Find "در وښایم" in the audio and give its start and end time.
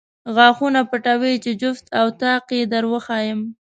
2.71-3.39